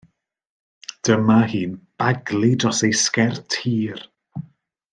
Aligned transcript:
Dyma 1.09 1.35
hi'n 1.51 1.75
baglu 2.03 2.51
dros 2.65 2.81
ei 2.89 2.93
sgert 3.03 3.49
hir. 3.61 3.99